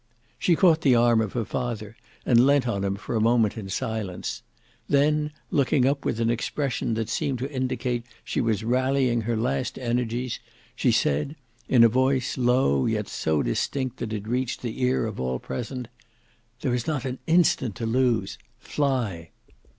[0.39, 1.95] She caught the arm of her father,
[2.25, 4.41] and leant on him for a moment in silence.
[4.89, 9.77] Then looking up with an expression that seemed to indicate she was rallying her last
[9.77, 10.39] energies,
[10.75, 11.35] she said,
[11.69, 15.87] in a voice low yet so distinct that it reached the ear of all present,
[16.61, 19.29] "There is not an instant to lose: fly!"